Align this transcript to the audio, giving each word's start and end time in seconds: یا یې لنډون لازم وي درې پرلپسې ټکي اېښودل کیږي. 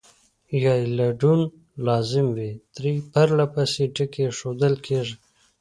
یا 0.63 0.73
یې 0.81 0.87
لنډون 0.97 1.39
لازم 1.87 2.25
وي 2.35 2.51
درې 2.75 2.93
پرلپسې 3.13 3.83
ټکي 3.95 4.23
اېښودل 4.27 4.73
کیږي. 4.85 5.15